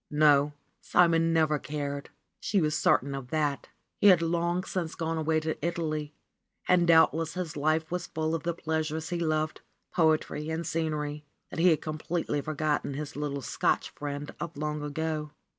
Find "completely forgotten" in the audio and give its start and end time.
11.83-12.95